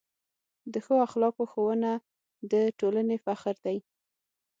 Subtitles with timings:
[0.73, 1.91] د ښو اخلاقو ښوونه
[2.51, 3.77] د ټولنې فخر دی.